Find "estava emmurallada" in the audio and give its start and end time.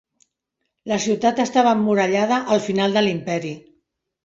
1.43-2.41